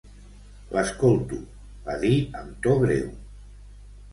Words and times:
"L'escolto", 0.77 1.39
va 1.91 1.99
dir 2.05 2.15
amb 2.41 2.57
to 2.67 2.75
greu. 2.87 3.05